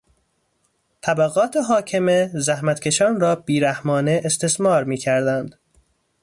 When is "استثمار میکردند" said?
4.25-5.55